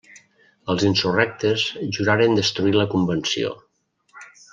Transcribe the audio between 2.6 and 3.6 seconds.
La Convenció.